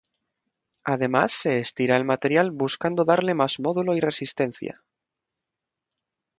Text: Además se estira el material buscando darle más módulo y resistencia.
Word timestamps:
Además 0.83 1.31
se 1.31 1.59
estira 1.59 1.95
el 1.95 2.05
material 2.05 2.49
buscando 2.49 3.05
darle 3.05 3.35
más 3.35 3.59
módulo 3.59 3.95
y 3.95 3.99
resistencia. 3.99 4.73